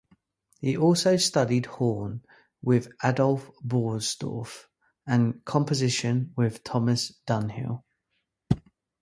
He 0.61 0.77
also 0.77 1.15
studied 1.17 1.67
horn 1.67 2.25
with 2.63 2.91
Adolf 3.03 3.51
Borsdorf 3.63 4.67
and 5.05 5.45
composition 5.45 6.33
with 6.35 6.63
Thomas 6.63 7.11
Dunhill. 7.27 7.83